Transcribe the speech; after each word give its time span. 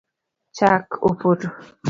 Chak 0.59 0.87
opoto 1.07 1.47